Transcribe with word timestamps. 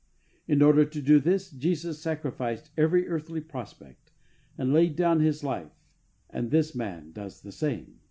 In 0.47 0.63
order 0.63 0.83
to 0.83 0.99
do 0.99 1.19
this, 1.19 1.51
Jesus 1.51 2.01
sacrificed 2.01 2.71
every 2.75 3.07
earthly 3.07 3.39
prospect, 3.39 4.11
and 4.57 4.73
laid 4.73 4.95
down 4.95 5.19
His 5.19 5.43
life, 5.43 5.79
and 6.27 6.49
this 6.49 6.73
man 6.73 7.11
does 7.11 7.41
the 7.41 7.51
same. 7.51 7.99